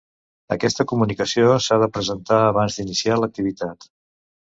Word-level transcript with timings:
Aquesta 0.55 0.85
comunicació 0.91 1.53
s'ha 1.67 1.79
de 1.85 1.91
presentar 1.99 2.43
abans 2.49 2.81
d'iniciar 2.81 3.23
l'activitat. 3.25 3.93